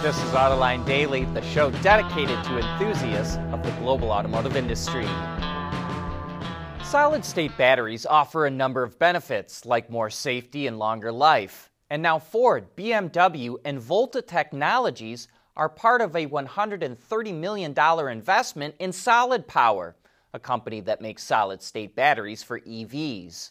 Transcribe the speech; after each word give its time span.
This 0.00 0.16
is 0.16 0.30
Autoline 0.30 0.86
Daily, 0.86 1.24
the 1.24 1.42
show 1.42 1.72
dedicated 1.82 2.44
to 2.44 2.58
enthusiasts 2.58 3.36
of 3.52 3.64
the 3.64 3.72
global 3.80 4.12
automotive 4.12 4.54
industry. 4.54 5.04
Solid 6.84 7.24
state 7.24 7.50
batteries 7.58 8.06
offer 8.06 8.46
a 8.46 8.50
number 8.50 8.84
of 8.84 8.96
benefits, 9.00 9.66
like 9.66 9.90
more 9.90 10.08
safety 10.08 10.68
and 10.68 10.78
longer 10.78 11.10
life. 11.10 11.72
And 11.90 12.00
now 12.00 12.20
Ford, 12.20 12.76
BMW, 12.76 13.56
and 13.64 13.80
Volta 13.80 14.22
Technologies 14.22 15.26
are 15.56 15.68
part 15.68 16.00
of 16.00 16.14
a 16.14 16.28
$130 16.28 17.34
million 17.34 17.74
investment 18.08 18.76
in 18.78 18.92
Solid 18.92 19.48
Power, 19.48 19.96
a 20.32 20.38
company 20.38 20.80
that 20.82 21.02
makes 21.02 21.24
solid 21.24 21.60
state 21.60 21.96
batteries 21.96 22.44
for 22.44 22.60
EVs. 22.60 23.50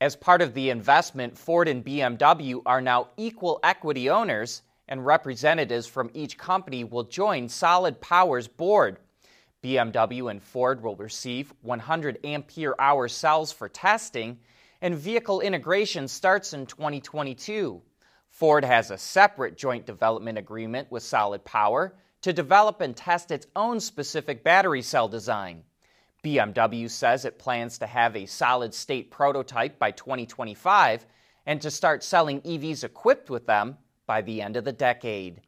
As 0.00 0.16
part 0.16 0.40
of 0.40 0.54
the 0.54 0.70
investment, 0.70 1.36
Ford 1.36 1.68
and 1.68 1.84
BMW 1.84 2.62
are 2.64 2.80
now 2.80 3.08
equal 3.18 3.60
equity 3.62 4.08
owners, 4.08 4.62
and 4.88 5.04
representatives 5.04 5.86
from 5.86 6.10
each 6.14 6.38
company 6.38 6.84
will 6.84 7.04
join 7.04 7.48
Solid 7.48 8.00
Power's 8.00 8.48
board. 8.48 8.98
BMW 9.62 10.30
and 10.30 10.42
Ford 10.42 10.82
will 10.82 10.96
receive 10.96 11.52
100 11.62 12.18
ampere 12.24 12.74
hour 12.78 13.08
cells 13.08 13.52
for 13.52 13.68
testing, 13.68 14.38
and 14.80 14.94
vehicle 14.94 15.40
integration 15.40 16.06
starts 16.06 16.52
in 16.52 16.66
2022. 16.66 17.82
Ford 18.28 18.64
has 18.64 18.90
a 18.90 18.98
separate 18.98 19.56
joint 19.56 19.86
development 19.86 20.38
agreement 20.38 20.90
with 20.90 21.02
Solid 21.02 21.44
Power 21.44 21.96
to 22.20 22.32
develop 22.32 22.80
and 22.80 22.94
test 22.96 23.30
its 23.30 23.46
own 23.56 23.80
specific 23.80 24.44
battery 24.44 24.82
cell 24.82 25.08
design. 25.08 25.62
BMW 26.22 26.90
says 26.90 27.24
it 27.24 27.38
plans 27.38 27.78
to 27.78 27.86
have 27.86 28.16
a 28.16 28.26
solid 28.26 28.74
state 28.74 29.10
prototype 29.10 29.78
by 29.78 29.90
2025 29.90 31.06
and 31.46 31.62
to 31.62 31.70
start 31.70 32.02
selling 32.02 32.40
EVs 32.42 32.84
equipped 32.84 33.30
with 33.30 33.46
them 33.46 33.78
by 34.06 34.22
the 34.22 34.40
end 34.40 34.56
of 34.56 34.64
the 34.64 34.72
decade. 34.72 35.40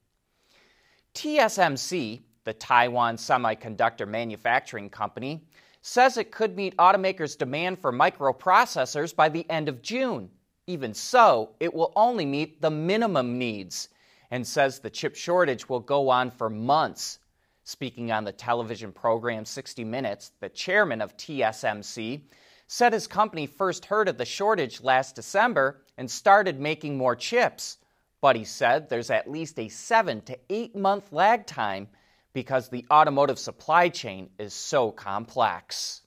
TSMC, 1.15 2.21
the 2.45 2.53
Taiwan 2.53 3.17
Semiconductor 3.17 4.07
Manufacturing 4.07 4.91
Company, 4.91 5.43
says 5.83 6.17
it 6.17 6.33
could 6.33 6.57
meet 6.57 6.77
automakers' 6.77 7.39
demand 7.39 7.79
for 7.79 7.93
microprocessors 7.93 9.15
by 9.15 9.29
the 9.29 9.49
end 9.49 9.69
of 9.69 9.83
June. 9.83 10.29
Even 10.67 10.93
so, 10.93 11.55
it 11.61 11.73
will 11.73 11.93
only 11.97 12.27
meet 12.27 12.61
the 12.61 12.71
minimum 12.71 13.39
needs 13.39 13.89
and 14.31 14.47
says 14.47 14.79
the 14.79 14.91
chip 14.91 15.17
shortage 15.17 15.69
will 15.69 15.81
go 15.81 16.11
on 16.11 16.31
for 16.31 16.51
months. 16.51 17.21
Speaking 17.65 18.13
on 18.13 18.25
the 18.25 18.33
television 18.33 18.93
program 18.93 19.45
60 19.45 19.85
Minutes, 19.85 20.33
the 20.41 20.49
chairman 20.49 21.01
of 21.01 21.17
TSMC 21.17 22.23
said 22.67 22.93
his 22.93 23.07
company 23.07 23.47
first 23.47 23.87
heard 23.87 24.09
of 24.09 24.19
the 24.19 24.25
shortage 24.27 24.83
last 24.83 25.15
December 25.15 25.83
and 25.97 26.11
started 26.11 26.61
making 26.61 26.97
more 26.97 27.17
chips. 27.17 27.78
But 28.21 28.37
he 28.37 28.45
said 28.45 28.89
there's 28.89 29.11
at 29.11 29.31
least 29.31 29.59
a 29.59 29.69
seven 29.69 30.21
to 30.23 30.39
eight 30.51 30.75
month 30.75 31.13
lag 31.13 31.47
time 31.47 31.89
because 32.33 32.69
the 32.69 32.85
automotive 32.91 33.39
supply 33.39 33.89
chain 33.89 34.31
is 34.39 34.53
so 34.53 34.91
complex. 34.91 36.03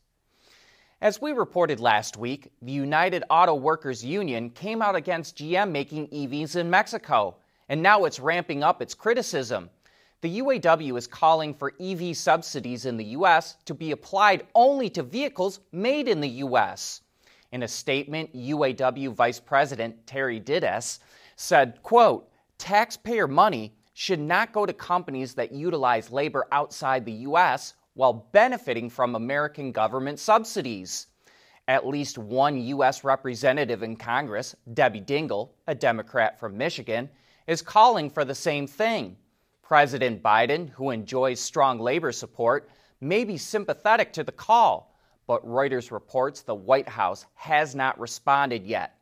As 1.01 1.19
we 1.19 1.31
reported 1.31 1.79
last 1.79 2.15
week, 2.15 2.51
the 2.61 2.71
United 2.71 3.23
Auto 3.29 3.55
Workers 3.55 4.05
Union 4.05 4.51
came 4.51 4.81
out 4.81 4.95
against 4.95 5.37
GM 5.37 5.71
making 5.71 6.09
EVs 6.09 6.57
in 6.57 6.69
Mexico, 6.69 7.37
and 7.69 7.81
now 7.81 8.05
it's 8.05 8.19
ramping 8.19 8.61
up 8.61 8.81
its 8.81 8.93
criticism. 8.93 9.69
The 10.21 10.39
UAW 10.39 10.95
is 10.99 11.07
calling 11.07 11.55
for 11.55 11.73
EV 11.79 12.15
subsidies 12.15 12.85
in 12.85 12.97
the 12.97 13.05
U.S. 13.05 13.55
to 13.65 13.73
be 13.73 13.89
applied 13.91 14.45
only 14.53 14.91
to 14.91 15.01
vehicles 15.01 15.61
made 15.71 16.07
in 16.07 16.21
the 16.21 16.29
U.S. 16.29 17.01
In 17.51 17.63
a 17.63 17.67
statement, 17.67 18.35
UAW 18.35 19.11
Vice 19.13 19.39
President 19.39 20.05
Terry 20.05 20.39
Dittes 20.39 20.99
said, 21.35 21.81
quote, 21.83 22.29
taxpayer 22.57 23.27
money 23.27 23.73
should 23.93 24.19
not 24.19 24.53
go 24.53 24.65
to 24.65 24.73
companies 24.73 25.33
that 25.35 25.51
utilize 25.51 26.11
labor 26.11 26.47
outside 26.51 27.05
the 27.05 27.11
U.S. 27.11 27.73
while 27.93 28.27
benefiting 28.31 28.89
from 28.89 29.15
American 29.15 29.71
government 29.71 30.19
subsidies. 30.19 31.07
At 31.67 31.88
least 31.88 32.17
one 32.17 32.57
U.S. 32.57 33.03
representative 33.03 33.83
in 33.83 33.95
Congress, 33.95 34.56
Debbie 34.73 35.01
Dingell, 35.01 35.50
a 35.67 35.75
Democrat 35.75 36.39
from 36.39 36.57
Michigan, 36.57 37.09
is 37.47 37.61
calling 37.61 38.09
for 38.09 38.25
the 38.25 38.35
same 38.35 38.67
thing. 38.67 39.17
President 39.61 40.22
Biden, 40.22 40.69
who 40.69 40.89
enjoys 40.89 41.39
strong 41.39 41.79
labor 41.79 42.11
support, 42.11 42.69
may 43.00 43.23
be 43.23 43.38
sympathetic 43.38 44.13
to 44.13 44.23
the 44.23 44.31
call, 44.31 44.95
but 45.27 45.45
Reuters 45.45 45.91
reports 45.91 46.41
the 46.41 46.56
White 46.56 46.89
House 46.89 47.25
has 47.35 47.73
not 47.73 48.00
responded 48.00 48.66
yet. 48.66 48.97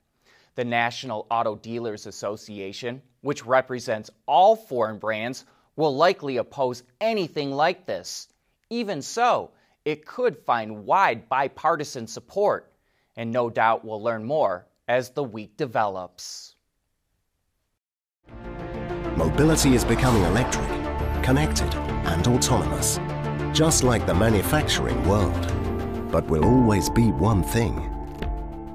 The 0.56 0.66
National 0.66 1.26
Auto 1.30 1.56
Dealers 1.56 2.06
Association, 2.06 3.02
which 3.22 3.46
represents 3.46 4.10
all 4.26 4.56
foreign 4.56 4.98
brands, 4.98 5.46
will 5.76 5.96
likely 5.96 6.38
oppose 6.38 6.84
anything 7.00 7.52
like 7.52 7.86
this. 7.86 8.28
Even 8.70 9.02
so, 9.02 9.52
it 9.86 10.06
could 10.06 10.38
find 10.38 10.86
wide 10.86 11.30
bipartisan 11.30 12.06
support, 12.08 12.72
and 13.16 13.32
no 13.32 13.50
doubt 13.50 13.86
we'll 13.86 14.04
learn 14.04 14.24
more 14.24 14.66
as 14.88 15.12
the 15.12 15.24
week 15.24 15.56
develops. 15.58 16.56
Mobility 19.16 19.76
is 19.76 19.84
becoming 19.84 20.24
electric, 20.24 20.68
connected, 21.24 21.74
and 21.76 22.28
autonomous, 22.28 23.00
just 23.58 23.84
like 23.84 24.06
the 24.06 24.14
manufacturing 24.14 25.08
world. 25.08 25.54
But 26.12 26.26
will 26.28 26.46
always 26.46 26.90
be 26.90 27.12
one 27.12 27.44
thing 27.44 27.96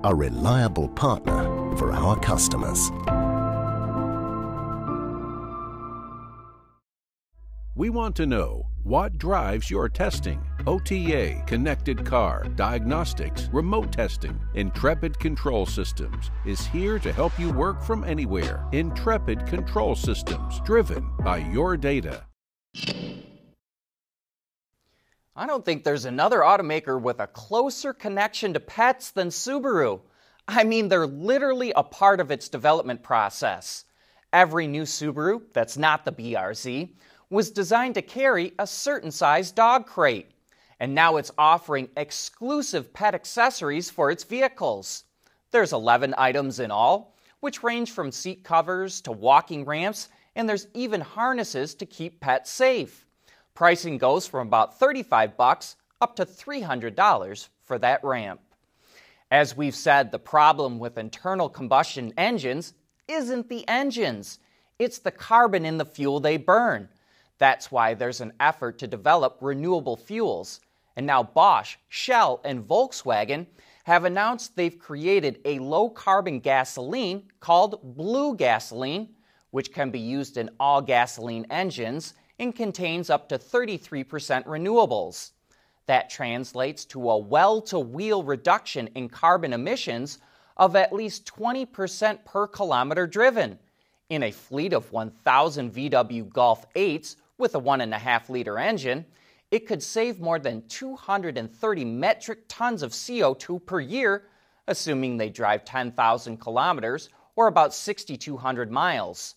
a 0.05 0.15
reliable 0.15 0.89
partner 0.89 1.44
for 1.77 1.93
our 1.93 2.19
customers. 2.21 2.91
We 7.77 7.91
want 7.91 8.15
to 8.17 8.27
know 8.27 8.67
what 8.85 9.19
drives 9.19 9.71
your 9.71 9.89
testing? 9.89 10.41
OTA, 10.67 11.43
connected 11.47 12.05
car, 12.07 12.45
diagnostics, 12.55 13.49
remote 13.53 13.93
testing. 13.93 14.39
Intrepid 14.55 15.19
Control 15.19 15.67
Systems 15.67 16.31
is 16.47 16.67
here 16.67 16.99
to 16.99 17.13
help 17.13 17.39
you 17.39 17.51
work 17.51 17.83
from 17.83 18.05
anywhere. 18.05 18.65
Intrepid 18.73 19.47
Control 19.47 19.95
Systems, 19.95 20.61
driven 20.61 21.11
by 21.21 21.39
your 21.39 21.77
data. 21.77 22.25
I 25.37 25.47
don't 25.47 25.65
think 25.65 25.83
there's 25.83 26.05
another 26.05 26.41
automaker 26.41 27.01
with 27.01 27.19
a 27.19 27.27
closer 27.27 27.93
connection 27.93 28.53
to 28.53 28.61
pets 28.61 29.11
than 29.11 29.29
Subaru. 29.29 30.01
I 30.47 30.65
mean, 30.65 30.89
they're 30.89 31.07
literally 31.07 31.73
a 31.75 31.83
part 31.83 32.21
of 32.21 32.31
its 32.31 32.49
development 32.49 33.03
process. 33.03 33.85
Every 34.33 34.67
new 34.67 34.83
Subaru 34.83 35.43
that's 35.53 35.79
not 35.79 36.05
the 36.05 36.13
BRZ 36.13 36.91
was 37.31 37.51
designed 37.51 37.95
to 37.95 38.03
carry 38.03 38.53
a 38.59 38.67
certain 38.67 39.11
size 39.11 39.51
dog 39.51 39.87
crate, 39.87 40.33
and 40.81 40.95
now 40.95 41.17
it's 41.17 41.31
offering 41.39 41.89
exclusive 41.97 42.93
pet 42.93 43.15
accessories 43.15 43.91
for 43.91 44.11
its 44.11 44.25
vehicles. 44.25 45.05
There's 45.51 45.73
11 45.73 46.15
items 46.19 46.61
in 46.61 46.71
all, 46.71 47.17
which 47.41 47.63
range 47.63 47.93
from 47.93 48.13
seat 48.13 48.45
covers 48.45 49.01
to 49.03 49.13
walking 49.13 49.65
ramps, 49.65 50.09
and 50.37 50.49
there's 50.49 50.67
even 50.75 51.01
harnesses 51.01 51.75
to 51.77 51.87
keep 51.87 52.21
pets 52.21 52.51
safe. 52.51 53.07
Pricing 53.55 53.97
goes 53.97 54.27
from 54.27 54.49
about 54.49 54.79
35 54.79 55.37
bucks 55.37 55.77
up 56.01 56.17
to 56.17 56.27
$300 56.27 57.49
for 57.65 57.79
that 57.79 58.05
ramp. 58.05 58.41
As 59.35 59.57
we've 59.57 59.75
said, 59.75 60.13
the 60.13 60.19
problem 60.21 60.79
with 60.79 60.97
internal 60.97 61.49
combustion 61.49 62.15
engines 62.17 62.73
isn't 63.09 63.49
the 63.49 63.67
engines, 63.67 64.39
it's 64.79 65.01
the 65.01 65.11
carbon 65.11 65.65
in 65.65 65.77
the 65.77 65.85
fuel 65.85 66.21
they 66.21 66.37
burn. 66.37 66.89
That's 67.39 67.73
why 67.73 67.95
there's 67.95 68.21
an 68.21 68.33
effort 68.39 68.79
to 68.79 68.87
develop 68.87 69.39
renewable 69.41 69.97
fuels. 69.97 70.61
And 70.95 71.05
now 71.05 71.25
Bosch, 71.25 71.79
Shell, 71.89 72.43
and 72.45 72.63
Volkswagen 72.63 73.49
have 73.83 74.05
announced 74.05 74.55
they've 74.55 74.79
created 74.79 75.41
a 75.45 75.59
low 75.59 75.91
carbon 75.91 76.39
gasoline 76.39 77.25
called 77.41 77.97
blue 77.97 78.37
gasoline, 78.37 79.09
which 79.51 79.73
can 79.73 79.91
be 79.91 79.99
used 79.99 80.37
in 80.37 80.49
all 80.61 80.81
gasoline 80.81 81.45
engines 81.51 82.15
and 82.39 82.55
contains 82.55 83.11
up 83.11 83.29
to 83.31 83.39
33% 83.39 84.45
renewables. 84.45 85.33
That 85.87 86.11
translates 86.11 86.85
to 86.87 87.11
a 87.11 87.19
well 87.19 87.61
to 87.63 87.79
wheel 87.79 88.23
reduction 88.23 88.89
in 88.95 89.09
carbon 89.09 89.53
emissions 89.53 90.19
of 90.57 90.77
at 90.77 90.93
least 90.93 91.27
20% 91.27 92.25
per 92.25 92.47
kilometer 92.47 93.07
driven. 93.07 93.59
In 94.09 94.23
a 94.23 94.31
fleet 94.31 94.73
of 94.73 94.93
1,000 94.93 95.73
VW 95.73 96.29
Golf 96.31 96.73
8s 96.75 97.17
with 97.39 97.55
a 97.55 97.61
1.5 97.61 98.29
liter 98.29 98.59
engine, 98.59 99.05
it 99.51 99.67
could 99.67 99.83
save 99.83 100.21
more 100.21 100.39
than 100.39 100.67
230 100.69 101.85
metric 101.85 102.41
tons 102.49 102.83
of 102.83 102.93
CO2 102.93 103.65
per 103.65 103.81
year, 103.81 104.29
assuming 104.67 105.17
they 105.17 105.29
drive 105.29 105.65
10,000 105.65 106.39
kilometers 106.39 107.11
or 107.37 107.47
about 107.47 107.75
6,200 107.75 108.71
miles. 108.71 109.35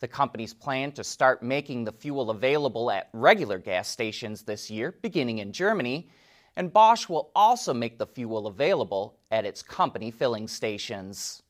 The 0.00 0.08
company's 0.08 0.54
plan 0.54 0.92
to 0.92 1.02
start 1.02 1.42
making 1.42 1.84
the 1.84 1.92
fuel 1.92 2.30
available 2.30 2.90
at 2.90 3.08
regular 3.12 3.58
gas 3.58 3.88
stations 3.88 4.42
this 4.42 4.70
year, 4.70 4.96
beginning 5.02 5.38
in 5.38 5.52
Germany, 5.52 6.08
and 6.56 6.72
Bosch 6.72 7.08
will 7.08 7.30
also 7.34 7.74
make 7.74 7.98
the 7.98 8.06
fuel 8.06 8.46
available 8.46 9.18
at 9.30 9.44
its 9.44 9.62
company 9.62 10.10
filling 10.10 10.46
stations. 10.46 11.42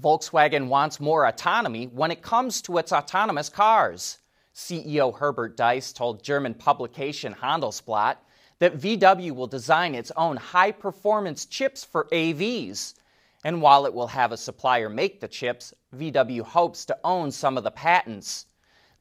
Volkswagen 0.00 0.68
wants 0.68 0.98
more 0.98 1.26
autonomy 1.26 1.86
when 1.86 2.10
it 2.10 2.22
comes 2.22 2.62
to 2.62 2.78
its 2.78 2.92
autonomous 2.92 3.48
cars. 3.48 4.18
CEO 4.54 5.16
Herbert 5.16 5.56
Diess 5.56 5.94
told 5.94 6.22
German 6.22 6.54
publication 6.54 7.34
Handelsblatt 7.34 8.16
that 8.58 8.78
VW 8.78 9.32
will 9.32 9.46
design 9.46 9.94
its 9.94 10.12
own 10.16 10.36
high 10.36 10.72
performance 10.72 11.46
chips 11.46 11.84
for 11.84 12.08
AVs. 12.12 12.94
And 13.44 13.62
while 13.62 13.86
it 13.86 13.94
will 13.94 14.08
have 14.08 14.32
a 14.32 14.36
supplier 14.36 14.88
make 14.88 15.20
the 15.20 15.28
chips, 15.28 15.72
VW 15.96 16.42
hopes 16.42 16.84
to 16.86 16.98
own 17.04 17.30
some 17.30 17.56
of 17.56 17.64
the 17.64 17.70
patents. 17.70 18.46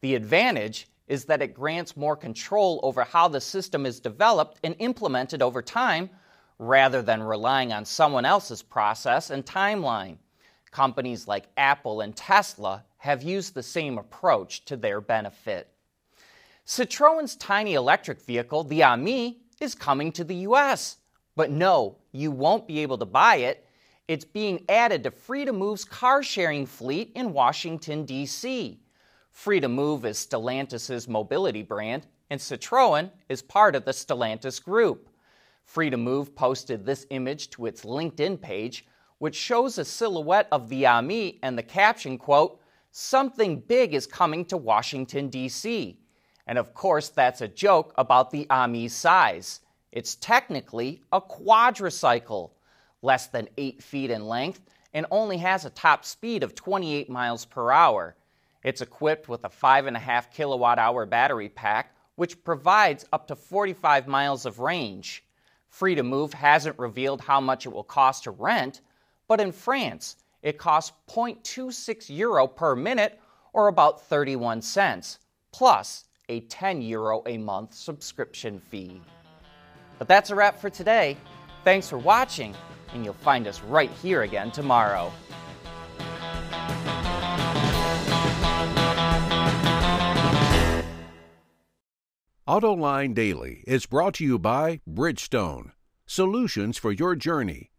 The 0.01 0.15
advantage 0.15 0.87
is 1.07 1.25
that 1.25 1.41
it 1.41 1.53
grants 1.53 1.97
more 1.97 2.15
control 2.15 2.79
over 2.83 3.03
how 3.03 3.27
the 3.27 3.41
system 3.41 3.85
is 3.85 3.99
developed 3.99 4.59
and 4.63 4.75
implemented 4.79 5.41
over 5.41 5.61
time 5.61 6.09
rather 6.57 7.01
than 7.01 7.23
relying 7.23 7.73
on 7.73 7.83
someone 7.83 8.25
else's 8.25 8.61
process 8.61 9.29
and 9.29 9.45
timeline. 9.45 10.17
Companies 10.71 11.27
like 11.27 11.47
Apple 11.57 12.01
and 12.01 12.15
Tesla 12.15 12.85
have 12.97 13.23
used 13.23 13.53
the 13.53 13.63
same 13.63 13.97
approach 13.97 14.65
to 14.65 14.77
their 14.77 15.01
benefit. 15.01 15.69
Citroen's 16.65 17.35
tiny 17.35 17.73
electric 17.73 18.21
vehicle, 18.21 18.63
the 18.63 18.83
Ami, 18.83 19.39
is 19.59 19.73
coming 19.73 20.11
to 20.11 20.23
the 20.23 20.35
US. 20.35 20.97
But 21.35 21.51
no, 21.51 21.97
you 22.11 22.31
won't 22.31 22.67
be 22.67 22.79
able 22.79 22.97
to 22.97 23.05
buy 23.05 23.37
it. 23.37 23.65
It's 24.07 24.25
being 24.25 24.65
added 24.69 25.03
to 25.03 25.11
Free2Move's 25.11 25.85
car 25.85 26.21
sharing 26.21 26.65
fleet 26.65 27.11
in 27.15 27.33
Washington, 27.33 28.05
D.C. 28.05 28.79
Free2Move 29.33 30.05
is 30.05 30.17
Stellantis' 30.17 31.07
mobility 31.07 31.63
brand, 31.63 32.07
and 32.29 32.39
Citroën 32.39 33.09
is 33.29 33.41
part 33.41 33.75
of 33.75 33.85
the 33.85 33.91
Stellantis 33.91 34.63
group. 34.63 35.09
Free2Move 35.73 36.35
posted 36.35 36.85
this 36.85 37.05
image 37.09 37.49
to 37.51 37.67
its 37.67 37.85
LinkedIn 37.85 38.41
page 38.41 38.85
which 39.19 39.35
shows 39.35 39.77
a 39.77 39.85
silhouette 39.85 40.47
of 40.51 40.69
the 40.69 40.85
Ami 40.87 41.39
and 41.43 41.57
the 41.57 41.63
caption, 41.63 42.17
quote, 42.17 42.59
Something 42.91 43.59
big 43.59 43.93
is 43.93 44.07
coming 44.07 44.45
to 44.45 44.57
Washington, 44.57 45.29
D.C. 45.29 45.99
And 46.47 46.57
of 46.57 46.73
course, 46.73 47.09
that's 47.09 47.41
a 47.41 47.47
joke 47.47 47.93
about 47.97 48.31
the 48.31 48.47
Ami's 48.49 48.95
size. 48.95 49.59
It's 49.91 50.15
technically 50.15 51.03
a 51.11 51.21
quadricycle, 51.21 52.51
less 53.01 53.27
than 53.27 53.49
8 53.57 53.83
feet 53.83 54.09
in 54.09 54.27
length, 54.27 54.61
and 54.93 55.05
only 55.11 55.37
has 55.37 55.65
a 55.65 55.69
top 55.69 56.03
speed 56.03 56.41
of 56.41 56.55
28 56.55 57.09
miles 57.09 57.45
per 57.45 57.71
hour. 57.71 58.15
It's 58.63 58.81
equipped 58.81 59.29
with 59.29 59.43
a 59.43 59.49
5.5 59.49 60.31
kilowatt 60.31 60.79
hour 60.79 61.05
battery 61.05 61.49
pack, 61.49 61.95
which 62.15 62.43
provides 62.43 63.05
up 63.13 63.27
to 63.27 63.35
45 63.35 64.07
miles 64.07 64.45
of 64.45 64.59
range. 64.59 65.23
Free 65.69 65.95
to 65.95 66.03
Move 66.03 66.33
hasn't 66.33 66.79
revealed 66.79 67.21
how 67.21 67.39
much 67.39 67.65
it 67.65 67.69
will 67.69 67.83
cost 67.83 68.23
to 68.23 68.31
rent, 68.31 68.81
but 69.29 69.39
in 69.39 69.51
France, 69.53 70.17
it 70.41 70.57
costs 70.57 70.91
0.26 71.07 72.09
euro 72.09 72.47
per 72.47 72.75
minute 72.75 73.19
or 73.53 73.67
about 73.67 74.01
31 74.01 74.61
cents, 74.61 75.19
plus 75.53 76.05
a 76.27 76.41
10 76.41 76.81
euro 76.81 77.21
a 77.27 77.37
month 77.37 77.73
subscription 77.73 78.59
fee. 78.59 78.99
But 79.99 80.07
that's 80.07 80.31
a 80.31 80.35
wrap 80.35 80.59
for 80.59 80.69
today. 80.69 81.15
Thanks 81.63 81.87
for 81.87 81.97
watching, 81.97 82.55
and 82.93 83.05
you'll 83.05 83.13
find 83.13 83.47
us 83.47 83.61
right 83.61 83.91
here 84.01 84.23
again 84.23 84.49
tomorrow. 84.51 85.11
AutoLine 92.47 93.13
Daily 93.13 93.63
is 93.67 93.85
brought 93.85 94.15
to 94.15 94.23
you 94.23 94.39
by 94.39 94.81
Bridgestone, 94.89 95.73
solutions 96.07 96.79
for 96.79 96.91
your 96.91 97.15
journey 97.15 97.69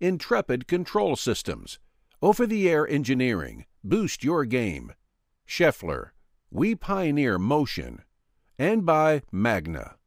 Intrepid 0.00 0.68
Control 0.68 1.16
Systems, 1.16 1.80
over 2.22 2.46
the 2.46 2.68
air 2.68 2.86
engineering, 2.86 3.66
boost 3.82 4.22
your 4.22 4.44
game. 4.44 4.92
Schaeffler, 5.46 6.10
we 6.50 6.76
pioneer 6.76 7.38
motion. 7.38 8.02
And 8.58 8.86
by 8.86 9.22
Magna. 9.32 9.97